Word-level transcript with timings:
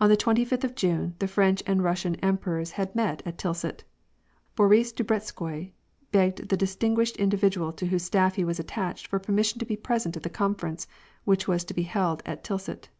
On 0.00 0.08
the 0.08 0.16
twenty 0.16 0.44
fifth 0.44 0.62
of 0.62 0.76
June, 0.76 1.16
the 1.18 1.26
French 1.26 1.60
and 1.66 1.82
Russian 1.82 2.14
emper 2.18 2.60
ors 2.60 2.70
had 2.78 2.94
met 2.94 3.20
at 3.26 3.36
Tilsit. 3.36 3.82
Boris 4.54 4.92
Drubetskoi 4.92 5.72
begged 6.12 6.48
the 6.50 6.56
distin 6.56 6.94
gpished 6.94 7.18
individual 7.18 7.72
to 7.72 7.86
whose 7.86 8.04
staff 8.04 8.36
he 8.36 8.44
was 8.44 8.60
attached 8.60 9.08
for 9.08 9.18
permis 9.18 9.46
sion 9.46 9.58
to 9.58 9.66
be 9.66 9.74
present 9.76 10.16
at 10.16 10.22
the 10.22 10.30
conference, 10.30 10.86
which 11.24 11.48
was 11.48 11.64
to 11.64 11.74
be 11.74 11.82
held 11.82 12.22
at 12.24 12.44
Tilsit. 12.44 12.90